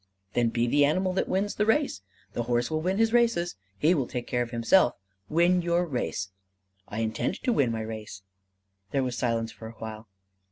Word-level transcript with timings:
"Then 0.33 0.49
be 0.49 0.65
the 0.65 0.83
animal 0.83 1.13
that 1.13 1.29
wins 1.29 1.53
the 1.53 1.65
race! 1.67 2.01
The 2.33 2.41
horse 2.49 2.71
will 2.71 2.81
win 2.81 2.97
his 2.97 3.13
races: 3.13 3.55
he 3.77 3.93
will 3.93 4.07
take 4.07 4.25
care 4.25 4.41
of 4.41 4.49
himself: 4.49 4.95
win 5.29 5.61
your 5.61 5.85
race." 5.85 6.31
"I 6.87 7.01
intend 7.01 7.35
to 7.43 7.53
win 7.53 7.71
my 7.71 7.81
race." 7.81 8.23
There 8.89 9.03
was 9.03 9.15
silence 9.15 9.51
for 9.51 9.67
a 9.67 9.73
while. 9.77 10.07